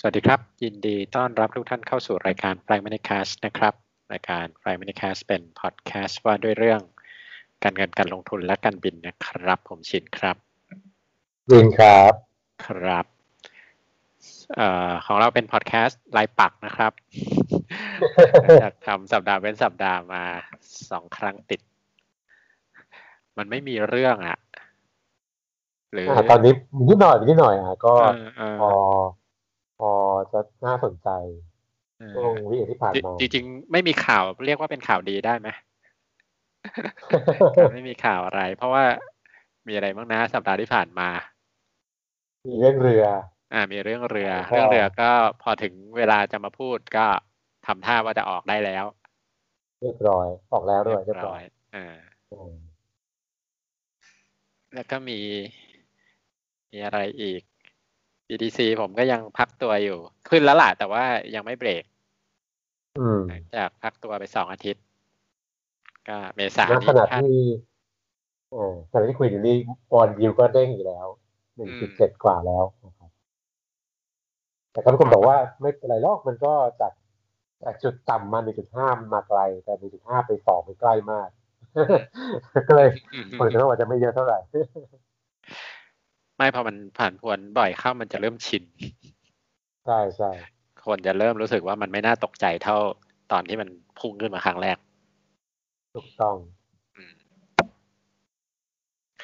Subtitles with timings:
[0.00, 3.74] สวัสดีครับ ยินดีต้อนรับทุกท่านเข้าสู่รายการ f l y m a n i c a s t นะครับ
[4.12, 6.80] รายการ f l y m a n i c a s t เป็นพอดแคสต์ว่าด้วยเรื่อง
[7.62, 10.36] การเงินการลงทุนและการบินนะครับ ผมชินครับ
[11.52, 12.12] ยินครับ
[12.66, 13.06] ครับ
[14.54, 16.92] เอ่อของเราเป็นพอดแคสต์รายปักนะครับ
[18.62, 20.22] จากทำสัปดาห์เว้นสัปดาห์มา
[20.90, 21.60] สองครั้งติด
[23.38, 24.38] มันไม่มีเรื่องอะ
[25.92, 26.52] หรือตอนนี้
[26.88, 27.92] นิดหน่อยนิดหน่อยอะก็
[28.62, 28.72] พอ
[29.78, 29.92] พอ
[30.32, 31.08] จะน่าสนใจ
[32.16, 35.48] ช่วงวิที่ผ่านมาจริงๆ ไม่มีข่าวเรียกว่าเป็นข่าวดีได้ไหม
[37.72, 38.84] ไม่มีข่าวอะไร เพราะว่า
[39.68, 41.08] มีอะไรบ้างนะสัปดาห์ที่ผ่านมา
[42.46, 43.04] มีเรื่องเรือ
[43.52, 45.10] อ่า มีเรื่องเรือ เรื่องเรือก็
[45.42, 47.06] พอถึงเวลาจะมาพูดก็
[47.66, 48.84] ทำท่าว่าจะออกได้แล้ว
[49.80, 51.42] เรียบร้อย ออกแล้วด้วยเรียบร้อย
[51.74, 51.96] อ่า
[54.74, 55.20] แล้วก็มี
[56.72, 57.42] มีอะไรอีก
[58.28, 61.84] BTC ผมก็ยังพักตัวอยู่ ขึ้นแล้วล่ะ แต่ว่ายังไม่เบรก
[63.28, 64.84] หลังจากพักตัวไปสองอาทิตย์
[66.08, 67.40] ก็เมษาขนาดที่
[68.50, 69.56] โอ้ขณะที่คุยอยู่นี่
[69.92, 71.06] บอลยิวก็เด้งอีกแล้ว
[71.56, 73.10] หนึ่งจุดเจ็ดกว่าแล้วนะครับ
[74.72, 76.92] แต่ก็ทุกคนบอกว่าไม่เป็นไรลอกมันก็จาก
[77.64, 81.28] จากจุดต่ำมาหนึ่งจุดห้ามาไกล แต่หนึ่งจุดห้าไปสองไปใกล้มาก
[82.68, 82.88] ก็เลย
[83.38, 84.38] คนก็ว่าจะไม่เยอะเท่าไหร่
[86.36, 88.62] ไม่พอมันผ่านพวนบ่อยเข้ามันจะเริ่มชิน
[89.86, 90.30] ใช่ใช่
[90.86, 92.76] คนจะเริ่มรู้สึกว่ามันไม่น่าตกใจเท่า
[93.32, 94.76] ตอนที่มันพุ่งขึ้นมาครั้งแรก
[95.94, 96.36] ถูกต้อง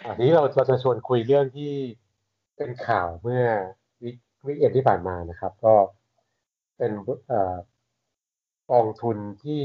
[0.07, 1.73] อันนี้เราเราจะชวนคุยเรื่องที่
[2.57, 3.45] เป็นข่าวเมื่อ
[4.03, 4.11] วิ
[4.47, 5.75] วิเอ็นที่ผ่านมานะครับ ก็
[6.79, 6.93] เป็น
[8.71, 9.63] กองทุนที่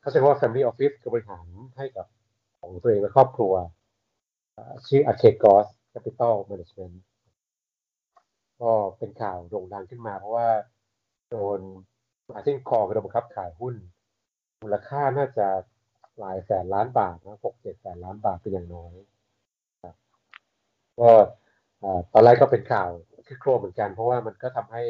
[0.00, 2.06] เขาเรียกว่า Family Office บริหารให้กับ
[2.60, 3.52] ของตัวเองและครอบครัว
[4.86, 6.96] ชื่อ Arcade Ghost Capital Management
[8.60, 10.48] ก็เป็นข่าวโด่งดังขึ้นมาเพราะว่า
[11.30, 11.60] โดน
[12.30, 13.74] มาซิ่คอกระบังคับขายหุ้น
[14.62, 15.48] มูลค่าน่าจะ
[16.18, 18.94] หลายแสนล้านบาทนะหกเจ็ดแสนล้านบาทเป็นอย่างน้อย
[21.00, 21.10] ก็
[22.12, 22.90] ตอนแรกก็เป็นข่าว
[23.26, 24.82] คือโครเหมือนกัน เพราะว่ามันก็ทำให้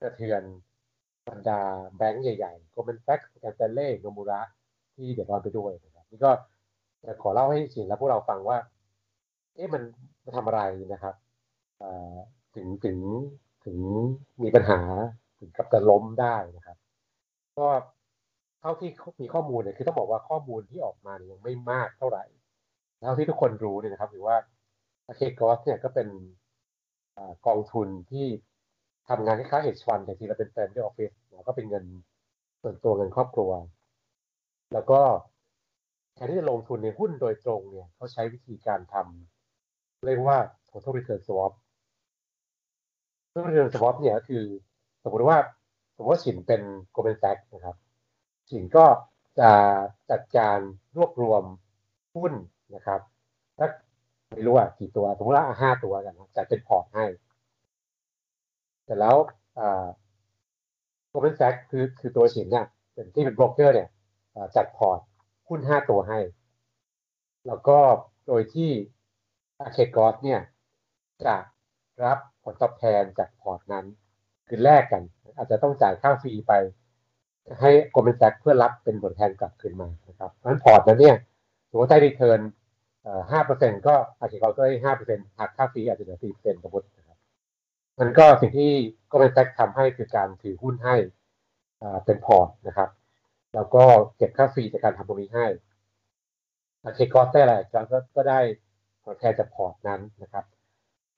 [0.00, 0.42] กระเทือน
[1.28, 1.60] บรรดา
[1.96, 4.40] แบงก์ใหญ่ๆโกลเมนแฟกแกนเตเล่โนมูระ
[4.94, 6.30] ที่เดือดร้อนไปด้วยนะครับนี่ก็
[7.04, 8.58] จะขอเล่าให้สินและพวกเราฟังว่า
[9.54, 9.82] เอ๊ะมัน
[10.24, 10.60] มาทำอะไร
[10.92, 11.14] นะครับ
[12.54, 12.98] ถึงถึง
[13.64, 13.78] ถึง
[14.42, 14.80] มีปัญหา
[15.38, 16.76] ถึงกับจะล้มได้นะครับ
[17.58, 17.68] ก็
[18.60, 22.24] เท่าที่มีข้อมูลเนี่ยคือต้องบอกว่าข้อมูลที่ออกมาเนี่ยยังไม่มากเท่าไหร่
[23.06, 24.36] เท่าที่ทุกคนรู้เนี่ยนะครับหรือว่า
[25.06, 26.08] อาเคกอสเนี่ยก็เป็น
[27.18, 28.26] อกองทุนที่
[29.08, 31.10] ทำงานคล้ายๆเฮดฟันแต่ทีเราเป็นแฟนที่ออฟฟิศ
[31.48, 31.84] ก็เป็นเงิน
[32.62, 33.50] ส่วนตัวเงินครอบครัว
[34.72, 35.00] แล้วก็
[36.14, 39.33] แทนที่จะลงทุนในหุ้นโดยตรงเนี่ยเขาใช้วิธีการทำ
[40.06, 40.38] เรียกว่า
[40.68, 41.52] total return swap
[43.30, 44.44] total return swap เนี่ยก็คือ
[45.02, 45.38] สมมติว่า
[45.96, 46.62] สมมติว่าสินเป็น
[46.94, 47.76] Goldman Sachs นะครับ
[48.50, 48.86] สินก็
[49.40, 49.50] จะ
[50.10, 50.58] จัดการ
[50.96, 51.42] รวบรวม
[52.16, 52.32] หุ้น
[52.74, 53.00] นะครับ
[53.58, 53.68] ถ้า
[54.30, 57.06] ไม่รู้ว่ากี่ตัว สมมติว่าห้าตัวกันจัดเป็นพอร์ตให้
[58.84, 59.16] แต่แล้ว
[59.58, 59.86] อ่า
[61.10, 63.88] Goldman Sachs คือคือตัวสินเนี่ยเป็นที่เป็นโบรกเกอร์เนี่ย
[64.56, 65.00] จัดพอร์ต
[65.48, 66.18] หุ้นห้าตัวให้
[67.46, 67.78] แล้วก็
[68.26, 68.70] โดยที่
[69.60, 70.40] Archegos เนี่ย
[71.24, 71.34] จะ
[72.04, 73.86] รับผลตอบแทนจากพอร์ตนั้น
[74.48, 75.02] คือแลกกัน
[75.36, 76.52] อาจจะต้องจ่ายค่า fee ไป
[77.60, 81.16] ให้ Goldman Sachs เพื่อรับผลตอบแทนกลับคืนมานะครับเพราะฉะนั้นพอร์ตนั้นเนี่ย
[81.70, 82.40] สมมติได้ return
[83.30, 87.18] ห้าเปอร์เซ็นต์ก็ Archegos ก็ได้ห้าเปอร์เซ็นต์หักค่า fee อาจจะเหลือสี่เปอร์เซ็นต์สมมตินะครับ
[88.00, 88.72] มันก็สิ่งที่
[89.10, 90.96] Goldman Sachs ทำให้คือการถือหุ้นให้
[92.04, 92.90] เป็นพอร์ตนะครับ
[93.54, 93.84] แล้วก็
[94.16, 95.46] เก็บค่า fee จากการทำตรงนี้ให้
[96.82, 97.54] Archegos ได้อะไร
[97.92, 98.40] ก็ก็ได้
[99.18, 100.44] แทนจากพอร์ตนั้นนะครับ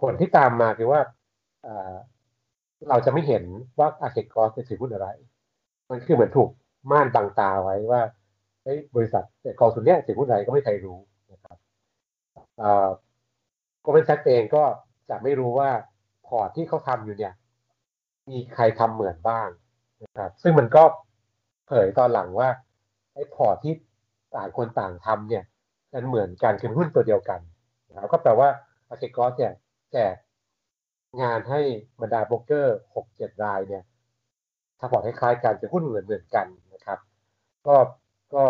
[0.01, 1.01] ผลที่ตามมาคือว่า
[2.89, 3.45] เราจะไม่เห็น
[3.79, 5.09] ว่า Archegos จะถือหุ้นอะไร
[5.91, 6.51] มันคือเหมือนถูก
[6.91, 8.01] ม่านบังตาไว้ว่า
[8.97, 9.25] บริษัท
[9.61, 10.99] กองทุนเนี้ยถือหุ้นอะไรก็ไม่ใครรู้
[11.33, 11.57] นะครับ
[13.85, 14.65] ก็เป็นแซกเองก็
[15.11, 15.71] จะไม่รู้ว่า
[16.27, 17.33] พอร์ตที่เขาทำอยู่เนี่ย
[18.31, 19.49] มีใครทำเหมือนบ้าง
[20.03, 20.83] นะครับ ซึ่งมันก็
[21.67, 22.49] เผยตอนหลังว่า
[23.15, 23.75] ไอ้พอร์ตที่
[24.35, 25.45] ต่างคนต่างทำเนี่ย
[25.95, 27.41] มันเหมือนกันคือหุ้นตัวเดียวกัน
[27.97, 28.49] นะก็แปลว่า
[28.89, 29.53] Archegos เนี่ย
[29.93, 30.15] แจก
[31.23, 31.61] งานให้
[32.01, 33.85] บรรดาโบรกเกอร์หกเจ็ดรายเนี่ย
[34.79, 36.99] ถ้าพอร์ตคล้ายๆกันจะหุ้นเหมือนเหมือนกันนะครับ
[37.67, 37.77] ก็
[38.35, 38.45] ก็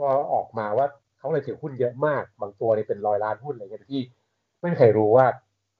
[0.00, 0.86] ก็ออกมาว่า
[1.18, 4.02] เขาเลยถือหุ้นเยอะมาก บางตัวเนี่ยเป็นร้อยล้านหุ้นอะไรเงี้ยที่
[4.62, 5.26] ไม่เคยรู้ว่า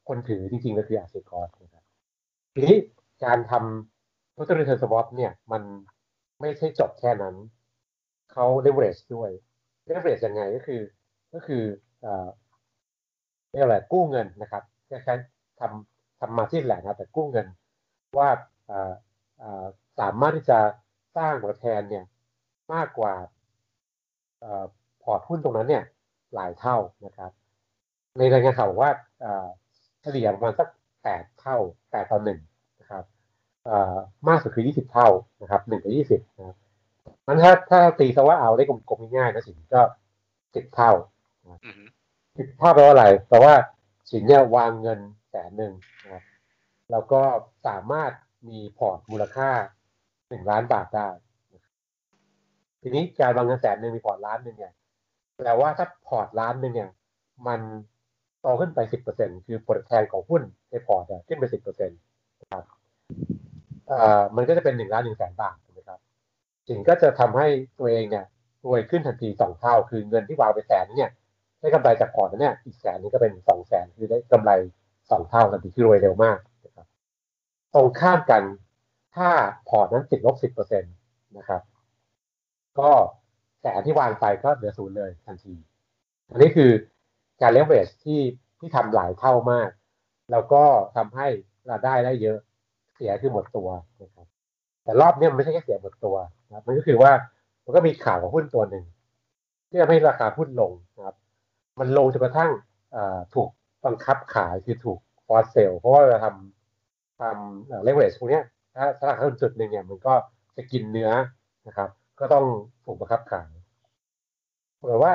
[0.08, 1.84] คนถือจริงๆก็คือ Archegos นะครับ
[2.52, 2.76] ทีนี้
[3.24, 5.62] การทำ total return swap เนี่ย มัน
[6.40, 7.34] ไม่ใช่จบแค่นั้น
[8.32, 9.30] เขา leverage ด้วย
[9.88, 10.80] leverage ยังไงก็คือ
[11.34, 11.62] ก็คือ
[13.52, 14.62] เรียกอะไรกู้เงินนะครับ
[15.04, 15.14] แค่
[15.60, 17.46] ทำทำมาที่แหล่ะนะแต่กู้เงิน
[18.18, 18.30] ว่า
[20.00, 20.58] สามารถที่จะ
[21.16, 22.04] สร้างผลแทนเนี่ย
[22.74, 23.14] มากกว่า
[25.02, 25.84] พอร์ตหุ้นตรงนั้นเนี่ย
[26.34, 26.76] หลายเท่า
[27.06, 27.30] นะครับ
[28.18, 28.92] ในรายงานข่าวบอกว่า
[30.00, 30.68] เฉลี่ยประมาณสัก
[31.02, 31.56] แปดเท่า
[31.90, 32.40] แปดต่อหนึ่ง
[32.80, 33.04] นะครับ
[34.28, 35.08] มากสุดคือยี่สิบเท่า
[35.42, 36.56] นะครับหนึ่งต่อยี่สิบนะครับ
[37.26, 39.82] มันถ้าถ้าตีซะว่าเอาได้กลมๆง่ายๆนะสิก็
[40.54, 40.92] สิบเท่า
[42.36, 43.54] สิบเท่าแปลว่าอะไรแปลว่า
[44.10, 45.00] สินเนี่ยวางเงิน
[45.30, 46.22] แสนหนึ่งนะครับ
[46.90, 47.22] แล้วก็
[47.66, 48.12] สามารถ
[48.48, 49.50] มีพอร์ตมูลค่า
[50.28, 51.08] หนึ่งล้านบาทได้
[52.80, 54.72] ทีนี้การวางเงินแสนหนึ่งมีพอร์ตล้านหนึ่งเนี่ย
[55.36, 56.90] แปลว่าถ้าพอร์ตล้านหนึ่งเนี่ย
[57.46, 57.60] มัน
[58.40, 61.98] โตขึ้นไปสิบเปอร์เซ็นต์คือผลตอบแทนของหุ้นในพอร์ตขึ้นไปสิบเปอร์เซ็นต์
[62.52, 62.64] ครับ
[63.90, 66.00] อ่ามันก็จะเป็นหนึ่งล้านหนึ่งแสนบาทถูกไหมครับ
[66.68, 68.24] สินก็จะทำให้ตัวเองเนี่ย
[68.64, 71.10] รวยขึ้นทันทีสองเท่า คือเงินที่วางไปแสนเนี่ย
[71.62, 74.50] ได้กำไรจากพอร์ตเนี่ยอีกแสนนี้ก็เป็นสองแสนคือได้กำไร
[75.10, 76.86] สองเท่าทันทีคือรวยเร็วมากนะครับ
[77.74, 78.42] ตรงข้ามกัน
[79.16, 79.28] ถ้า
[79.68, 80.88] พอร์ตนั้นติดลบสิบเปอร์เซ็นต์
[81.38, 81.62] นะครับ
[82.80, 82.90] ก็
[83.60, 85.54] แสนที่วางไปก็เหลือศูนย์เลยทันที
[86.30, 86.70] อันนี้คือ
[87.42, 88.20] การเลเวรที่
[88.58, 89.70] ที่ทำหลายเท่ามาก
[90.30, 90.64] แล้วก็
[90.96, 91.26] ทำให้
[91.66, 92.38] เราได้ได้เยอะ
[92.94, 93.68] เสียคือหมดตัว
[94.02, 94.26] นะครับ
[94.84, 96.16] แต่รอบนี้มันไม่ใช่แค่เสียหมดตัว
[96.48, 97.12] นะมันก็คือว่า
[97.64, 98.84] มันก็มีข่าวของหุ้นตัวหนึ่ง
[99.68, 101.16] ที่ทำให้ราคาหุ้นลงนะครับ
[101.80, 102.50] มันลงจนกระทั่ง
[103.34, 103.48] ถูก
[103.86, 108.40] บังคับขายคือถูก forced sell เพราะว่าเราทำทำเลเวอเรจพวกนี้
[108.76, 110.14] ถ้าถ้าราคาจุดหนึ่งเนี่ยมันก็
[110.56, 111.10] จะกินเนื้อ
[111.66, 111.88] นะครับ
[112.20, 112.44] ก็ต้อง
[112.84, 113.50] ถูกบังคับขาย
[114.86, 115.12] หรือว่า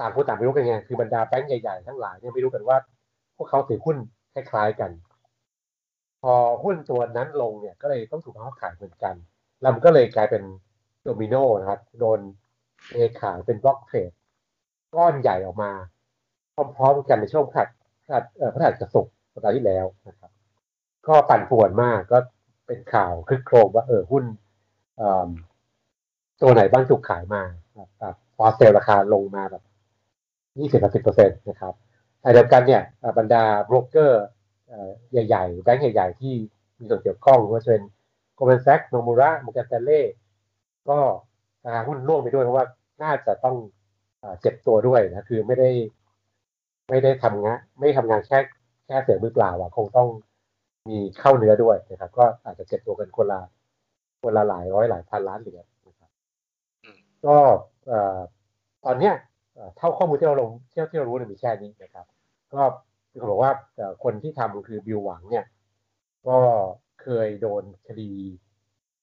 [0.00, 2.76] ต่างคนต่างไม่รู้กันไงคือบรรดาแบงก์ใหญ่ๆทั้งหลายเนี่ยไม่รู้กันว่า
[3.36, 3.96] พวกเขาถือหุ้น
[4.34, 4.90] คล้ายๆกัน
[6.22, 6.34] พอ
[6.64, 9.14] หุ้นตัวนั้นลงเนี่ย ก็เลยต้องถูกเขาขายเหมือนกัน
[9.60, 10.42] แล้วมันก็เลยกลายเป็น
[11.02, 12.20] โดมิโนนะครับ โดน
[12.92, 14.10] เอขายเป็นบล็อกเทรด
[14.96, 15.70] ก้อนใหญ่ออกมา
[16.76, 17.68] พร้อมๆกันในช่วงผัด
[18.08, 20.30] พฤหัสเอ่อพฤหัสศุกร์สัปดาห์ที่แล้วนะครับ
[21.06, 22.18] ก็ปั่นป่วนมากก็
[22.66, 24.24] เป็นข่าวครึกโครมว่าเออหุ้น
[26.42, 27.42] ตัวไหนบ้างถูกขายมา
[27.98, 29.62] แบบ forced sell ราคาลงมาแบบ
[30.58, 31.74] ยี่สิบสิบเปอร์เซ็นต์นะครับ
[32.22, 32.82] ขณะเดียวกันเนี่ย
[33.18, 34.24] บรรดาโบรกเกอร์
[35.12, 36.34] ใหญ่ๆแบงก์ใหญ่ๆที่
[36.78, 37.82] มีส่วนเกี่ยวข้องว่าจะเป็น
[38.34, 40.02] Goldman Sachs Nomura Morgan Stanley
[40.88, 40.98] ก็
[41.64, 42.66] ราคาหุ้นร่วงไปด้วยเพราะว่า
[43.02, 43.56] น่าจะต้อง
[44.40, 45.70] เจ็บตัวด้วยนะคือไม่ได้
[46.90, 48.38] ไม่ได้ทำงานไม่ทำงานแค่
[48.86, 50.08] แค่เสียมือเปล่าอะคงต้อง
[50.88, 53.40] มีเข้าเนื้อด้วยนะครับ ก็อาจจะเจ็บตัวกันคนละ
[54.22, 56.10] คนละหลายร้อยหลายพันล้านเหรียญนะครับ
[57.26, 57.36] ก็
[58.84, 59.14] ตอนเนี้ย
[59.76, 62.06] เท่าข้อมูลที่เราลงเที่ยวที่เรารู้เนี่ยมีแค่นี้นะครับ
[62.54, 62.62] ก็
[63.10, 63.52] คือเขาบอกว่า
[64.04, 65.44] คนที่ทำคือบิวหวังเนี่ย
[66.28, 66.38] ก็
[67.02, 68.10] เคยโดนคดี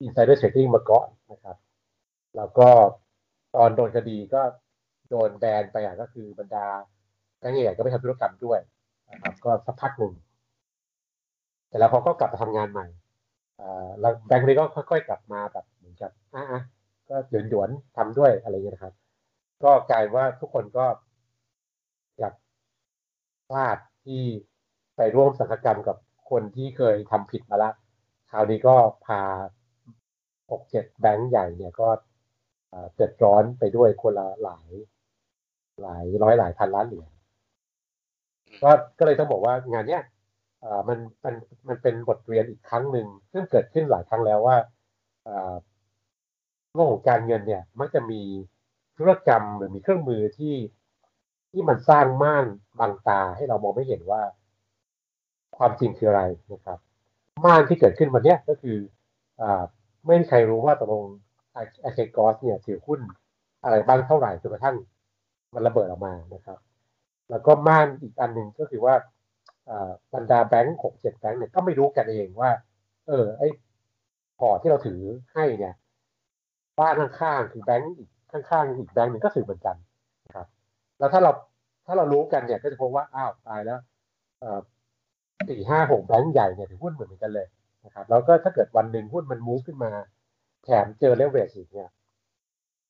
[0.05, 1.57] insider trading มาก่อนนะครับ
[2.37, 2.69] แล้วก็
[3.55, 4.41] ตอนโดนคดีก็
[5.09, 6.65] โดนแบนไปอะก็คือบรรดา
[7.39, 8.59] แบงก์ใหญ่ก็ไม่ทำธุรกรรมด้วย
[9.11, 10.13] นะครับ ก็สักพักหนึ่ง
[11.69, 12.87] แต่แล้วเขาก็กลับมาทำงานใหม่
[13.99, 16.61] แล้วแบงก์นี้ก็ค่อยๆกลับมาแบบเหมือนกับอะ
[17.09, 17.15] ก็
[17.49, 18.93] หยวนๆทำด้วยอะไรเงี้ยนะครับ
[19.63, 20.85] ก็กลายว่าทุกคนก็
[22.19, 22.33] อยาก
[23.49, 24.21] พลาดที่
[24.95, 25.97] ไปร่วมสังคกรรมกับ
[26.29, 27.71] คนที่เคยทำผิดมาละ
[28.31, 28.75] คราวนี้ก็
[29.05, 29.21] พา
[30.51, 31.89] หกเจ็ดแบงก์ใหญ่เนี่ยก็
[32.95, 34.71] เดือดร้อนไปด้วยคนละหลาย
[35.81, 37.09] หลายร้อยหลายพันล้านเหรียญ
[38.63, 40.03] ก็ก็เลยต้องบอกว่างานเนี้ย
[40.87, 41.35] มันมัน
[41.67, 44.57] มันเป็นบทเรียนอีกครั้งหนึ่งซึ่งเกิดขึ้นหลายครั้งแล้วว่า
[46.73, 48.21] โลกของการเงินเนี่ย มักจะมี
[48.97, 50.55] ธุรกรรมหรือมีเครื่องมือที่
[51.51, 52.45] ที่มันสร้างม่าน
[52.79, 54.21] บางตาให้เรามองไม่เห็นว่า
[55.57, 56.79] ความจริงคืออะไรนะครับ
[57.45, 58.77] ม่านที่เกิดขึ้นวันนี้ก็คือ
[59.41, 59.63] อ่า
[60.05, 61.05] ไม่มีใครรู้ว่าตกลง
[61.81, 62.99] ไอเคกอสเนี่ยถือหุ้น
[63.63, 64.75] อะไรบ้างเท่าไหร่จนกระทั่ง
[65.57, 66.59] มันระเบิดออกมานะครับ
[67.29, 68.95] แล้วก็ม่านอีกอันหนึ่งก็คือว่า
[70.13, 72.51] บรรดาแบงก์หกเจ็ดแบงก์เนี่ยก็ไม่รู้กันเองว่า
[73.07, 73.43] เออ ไอ
[74.39, 75.01] พอที่เราถือ
[75.33, 75.73] ให้เนี่ย
[76.79, 79.75] บ้านข้างๆคือแบงก์อีกข้างๆอีกแบงก์หนึ่งก็ถือเหมือนกัน
[80.25, 80.47] นะครับ
[80.99, 81.31] แล้วถ้าเรา
[81.85, 83.79] ถ้าเรารู้กันเนี่ยก็จะพบว่าอ้าวตายแล้ว
[85.49, 87.47] สี่ห้าหกแบงก์ใหญ่เนี่ยถือหุ้นเหมือนกันเลย
[87.85, 89.91] นะครับ แล้วก็ถ้าเกิดวันหนึ่งหุ้นมัน move ขึ้นมา
[90.63, 91.89] แถมเจอเลเวลอีกเนี่ย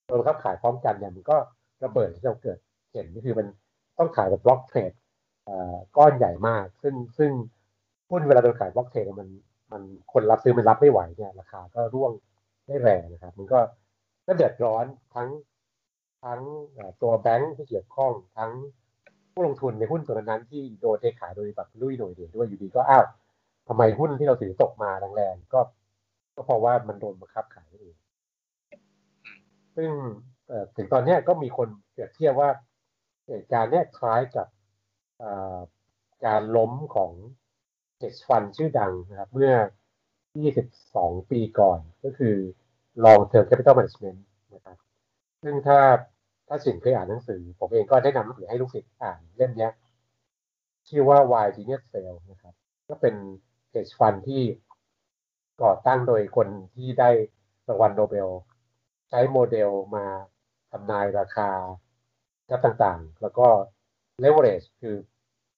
[0.07, 1.37] โดนบังคับขายพร้อมกันเนี่ยมันก็
[1.83, 2.57] ระเบิดที่เราเกิด
[2.93, 3.47] เห็นก็คือมัน
[3.97, 4.91] ต้องขายแบบ block trade
[5.97, 7.31] ก้อนใหญ่มาก ซึ่งซึ่ง
[8.09, 9.29] หุ้นเวลาโดนขาย block trade มัน
[9.71, 9.81] มัน
[10.13, 12.11] คนรับซื้อมันรับไม่ไหวเนี่ยราคาก็ร่วง
[12.67, 13.59] ได้แรงนะครับ มันก็
[14.27, 15.29] ก็เดือดร้อนทั้ง
[16.23, 16.41] ทั้ง
[17.01, 18.51] ตัวแบงค์ที่เกี่ยวข้องทั้ง
[19.33, 23.05] ผู้ลงทุนในหุ้นตัวนั้นที่โดนเทขายโดยแบบลุยหน่วยเดียวด้วยอยู่ดีก็อ้าว
[23.67, 25.59] ทำไมหุ้นที่เราถือตกมาแรงๆก็
[26.35, 27.95] ก็เพราะว่ามันโดนบังคับขายเอง
[29.75, 29.89] ซึ่ง
[30.75, 32.49] ถึงตอนนี้ก็มีคนเปรียบเทียบว่า
[33.27, 34.47] เหตุการณ์นี้คล้ายกับ
[36.25, 37.11] การล้มของ
[37.97, 39.53] เฮดฟันชื่อดังนะครับ เมื่อ
[40.43, 42.35] 22 ปีก่อน ก็คือ
[43.03, 44.19] long term capital management
[44.55, 44.77] นะครับ
[45.43, 45.79] ซึ่งถ้า
[46.47, 49.69] ถ้าสินเคยอ่านหนังสือ ผมเองก็ได้นำหนังสือให้ลูกศิษย์อ่านเล่มนี้
[50.87, 52.53] ชื่อว่า Why Genius Fail นะครับ
[52.89, 53.15] ก็เป็น
[53.73, 54.41] hedge fund ที่
[55.63, 57.09] ก่อตั้งโดยคนที่ได้
[57.67, 58.29] รางวัลโนเบล
[59.09, 60.05] ใช้โมเดลมา
[60.71, 61.49] ทำนายราคา
[62.65, 63.47] ต่างๆ แล้วก็
[64.23, 64.95] leverage คือ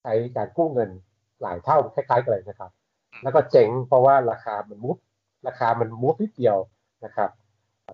[0.01, 0.89] ใช้การกู้เงิน
[1.41, 2.71] หลายเท่าคล้ายๆกันเลยนะครับ
[3.23, 4.97] แล้วก็เจ๋งเพราะว่าราคามันมุฟ
[5.47, 6.57] ราคามันมุฟนิดเดียว
[7.05, 7.29] นะครับ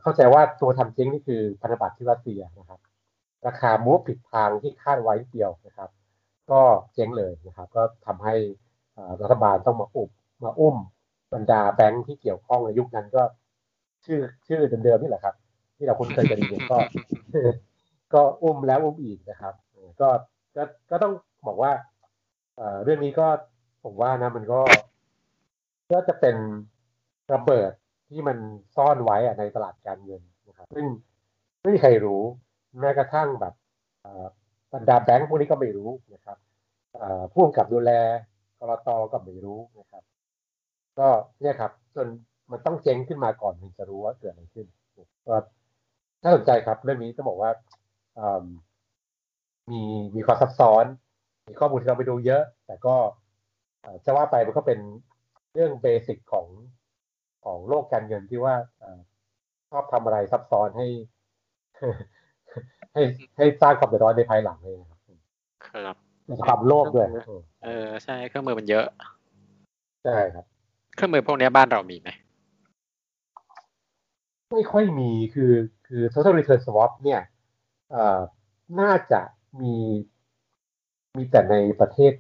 [0.02, 2.80] เข้าใจว่าตัวทำเจ๊งนี่คือพันธบัตรที่รัสเซียนะครับ
[3.48, 5.90] ราคามุฟผิดทางที่คาดไว้นิดเดียวนะครับ
[6.52, 6.62] ก็
[6.94, 8.36] เจ๊งเลยนะครับ ก็ทำให้
[9.22, 10.10] รัฐบาลต้องมาอุบ
[10.44, 10.76] มาอุ้ม
[11.34, 13.24] บรรดาแบงค์ที่เกี่ยวข้องในยุคนั้นก็
[14.06, 15.36] ชื่อชื่อเดิมๆนี่แหละครับ
[15.78, 16.78] ที่เราคุ้นเคยกันดีก็
[18.14, 19.54] ก็อุ้มแล้วอุ้มอีกนะครับ
[20.02, 20.10] ก็
[20.56, 21.14] ก็ก็ต้อง
[21.48, 21.72] บอกว่า
[22.84, 23.28] เรื่องนี้ก็
[23.84, 24.62] ผมว่านะ มันก็
[25.92, 26.36] ก็จะเป็น
[27.34, 27.72] ระเบิด
[28.10, 28.38] ที่มัน
[28.76, 30.86] ซ่อนไว้ในตลาดการเงินนะครับซึ่ง
[31.62, 32.22] ไม่มีใครรู้
[32.80, 33.54] แม้กระทั่งแบบ
[34.74, 36.38] บรรดาแบงก์พวกนี้ก็ไม่รู้นะครับ
[37.32, 37.92] ผู้กำกับดูแล
[38.60, 40.04] กรตก็ไม่รู้นะครับ
[41.00, 41.08] ก็
[41.42, 42.08] เนี่ยครับ จน
[42.52, 44.68] มันต้องเจ๊งขึ้นมาก่อนถึงจะรู้ว่าเกิดอะไรขึ้น
[45.28, 45.36] ก็
[46.26, 47.52] น่าสนใจครับ เรื่องนี้ต้องบอกว่า
[49.72, 49.82] มี
[50.16, 50.86] มีความซับซ้อน
[51.48, 52.96] มีข้อมูลที่เราไปดูเยอะ แต่ก็
[54.06, 54.80] จะว่าไปมันก็เป็น
[55.54, 56.48] เรื่องเบสิกของ
[57.46, 58.56] ของโลกการเงินที่ว่า
[59.72, 60.88] ชอบทำอะไรซับซ้อนให้
[62.94, 63.02] ให้
[63.38, 65.00] ให้สร้างความเดือดร้อนในภายหลังเลยครับ
[65.68, 65.96] ครับ
[66.46, 67.08] ความโลภด้วย
[67.66, 68.86] เออใช่เครื่องมือมันเยอะ
[70.04, 70.46] ใช่ครับ
[70.96, 72.10] เครื่องมือพวกนี้บ้านเรามีไหม
[74.52, 75.54] ไม่ค่อยมีคือ
[75.88, 77.22] คือ total return swap เนี่ย
[78.80, 79.22] น่าจะ
[79.62, 79.76] มี
[81.18, 82.14] มีแต่ในประเทศ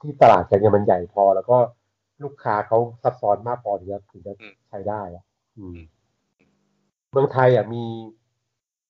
[0.00, 1.58] ที่ตลาดการเงินมันใหญ่พอ แล้วก็
[2.22, 4.32] ลูกค้าเขาซับซ้อนมากพอที่จะถึงจะ
[4.68, 5.24] ใช้ได้อะ
[7.12, 7.84] เมืองไทยอะมี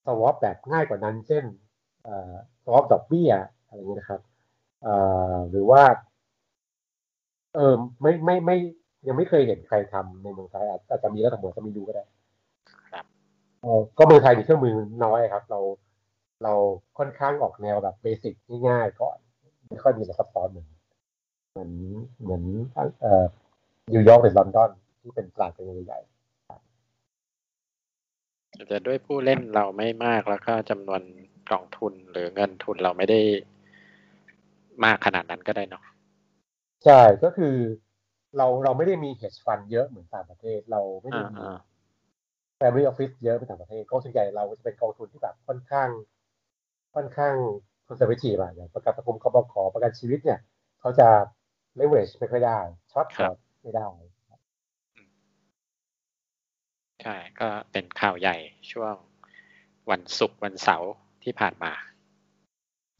[0.05, 1.45] สวอปแบบง่ายกว่านั้น เช่น
[2.65, 3.31] สวอปดอกเบี้ย
[3.67, 4.21] อะไรเงี้ยนะครับ
[5.51, 5.83] หรือว่า
[7.55, 8.57] เออไม่ไม่ไม่
[9.07, 12.20] ยังไม่เคยเห็นใครทำในเมืองไทยอาจจะมีแล้วแต่ผมจะไม่ดูก็ได้ครับ
[13.99, 14.75] ก็เมืองไทยมีเครื่องมือ
[15.05, 15.61] น้อยครับ เรา
[16.45, 16.55] เรา
[16.99, 18.35] ค่อนข้างออกแนวแบบเบสิก
[18.69, 19.17] ง่ายๆก่อน
[19.69, 20.69] ไม่ค่อยมีอะไรซับซ้อนเหมือน
[21.52, 21.73] เหมือน
[22.23, 22.43] เหมือน
[23.00, 23.25] เอ่อ
[23.93, 26.00] นิวยอร์กหรือลอนดอนที่เป็นตลาดเป็นใหญ่
[28.71, 31.02] จะด้วยผู้เล่นเราไม่มากแล้วก็จำนวน
[31.50, 33.21] กองทุนหรือเงินทุนเราไม่ได้
[34.85, 35.85] มากขนาดนั้นก็ได้เนาะ
[36.85, 37.55] ใช่ก็คือ
[38.37, 41.45] เราเราไม่ได้มี hedge fund เยอะเหมือนต่างประเทศ เราไม่ได้มี
[42.61, 45.88] family office เยอะเหมือนต่างประเทศก็ส่วนใหญ่เราจะเป็นกองทุนที่แบบค่อนข้าง
[46.95, 47.35] ค่อนข้าง
[47.87, 50.38] conservative อะอย่างประกันสังคมกบขประกันชีวิตเนี่ย
[50.81, 51.09] เขาจะ
[51.79, 52.59] leverage ไม่ค่อยได้
[52.93, 53.87] short short ไม่ได้
[57.02, 58.37] ใช่ก็เป็นข่าวใหญ่
[58.73, 58.95] ช่วง
[59.90, 60.90] วันศุกร์วันเสาร์
[61.25, 61.73] ที่ผ่านมา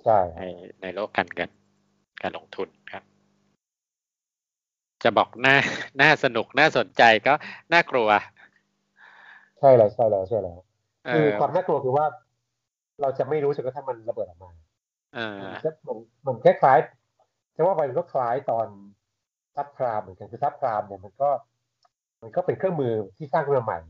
[0.05, 0.45] ใช่ใน
[0.83, 1.51] ในโลกการเงิน
[2.23, 3.05] การลงทุนครับ
[5.03, 5.57] จะบอกน่า
[6.03, 7.35] น่าสนุกน่าสนใจก็
[7.73, 8.09] น่ากลัว
[9.61, 10.59] ใช่แล้วใช่แล้วใช่แล้ว
[11.15, 12.07] คือความน่ากลัวคือว่า
[13.01, 14.51] เราจะไม่รู้จนกระทั่งมันระเบิดออกมา
[15.17, 15.29] อ่า
[15.89, 18.67] มันมันคล้ายๆแต่ว่ามันก็คล้ายตอน
[19.57, 21.31] ซับพรามเหมือนกันคือซับพรามเนี่ยมันก็
[22.23, 23.81] มันก็เป็นเครื่องมือที่สร้างขึ้นมาใหม่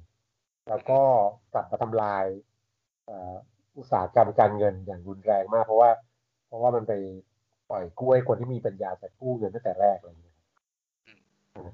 [0.68, 1.00] แล้วก็
[1.52, 2.24] กลับมาทำลาย
[3.78, 5.90] อุตสาหกรรมการเงินอย่างรุนแรงมาก เพราะว่า
[6.46, 6.92] เพราะว่ามันไป
[7.70, 10.36] ปล่อยกู้ให้คนที่มีปัญญาจะกู้เงินตั้งแต่แรกอะไรอย่างเงี้ย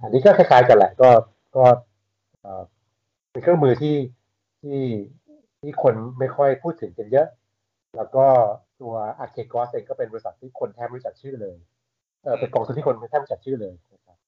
[0.02, 1.10] อันนี้ก็คล้ายๆกันแหละ ก็
[1.56, 1.64] ก็
[3.36, 3.96] เป็นเครื่องมือที่
[4.62, 4.82] ที่
[5.60, 7.26] ที่คนไม่ค่อยพูดถึงกันเยอะ
[7.96, 8.26] แล้วก็
[8.80, 11.56] ตัวอาร์เคกอสเองก็เป็นบริษัทที่คนแทบไม่รู้จักชื่อเลย
[12.22, 14.18] เออเป็นกองทุนที่คนแทบไม่รู้จักชื่อเลยนะครับ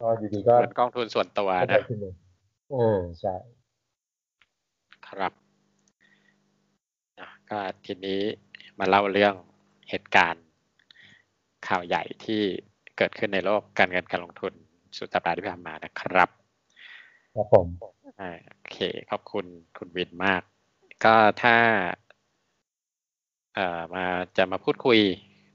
[0.00, 1.82] ก็อยู่ดีก็เป็นกองทุนส่วนตัวนะ
[2.70, 3.34] เออใช่
[5.08, 5.32] ครับ
[7.50, 8.20] ก็ทีนี้
[8.78, 9.34] มาเล่าเรื่อง
[9.90, 10.44] เหตุการณ์
[11.68, 12.42] ข่าวใหญ่ที่
[12.96, 14.52] เกิดขึ้นในโลกการเงินการลงทุน
[14.96, 16.39] สุดสัปดาห์ที่ผ่านมานะครับ
[17.34, 17.68] ครับผม
[18.48, 18.78] โอเค
[19.10, 19.46] ขอบคุณ
[19.78, 20.42] คุณวินมาก
[21.04, 21.56] ก็ถ้า
[23.54, 24.06] เอ่อมา
[24.36, 25.00] จะมาพูดคุย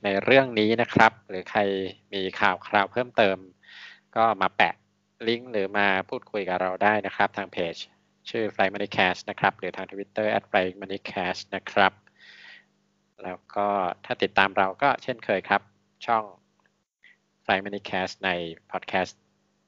[0.04, 1.62] ในเรื่องนี้นะครับ หรือใคร
[2.14, 3.38] มีข่าวคราวเพิ่มเติม
[4.16, 4.76] ก็มาแปะ
[5.28, 7.76] ลิงก์หรือมาพูดคุยกับเราได้นะครับ ทางเพจ
[8.30, 11.94] ชื่อ Fly Money Cash นะครับ หรือทาง Twitter @fly money cash นะครับ
[13.24, 13.68] แล้วก็
[14.06, 15.62] ถ้าติดตามเราก็เช่นเคยครับ
[16.06, 16.24] ช่อง
[17.46, 18.30] Fly Money Cash ใน
[18.72, 19.16] podcast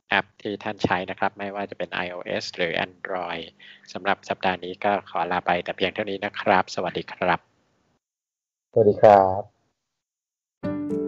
[0.09, 3.45] แอปที่ท่านใช้นะครับ ไม่ว่าจะเป็น iOS หรือ Android
[3.93, 7.39] สำหรับสัปดาห์นี้ก็ขอลาไปแต่เพียงเท่านี้นะครับ สวัสดีครับ
[8.71, 11.06] สวัสดีครับ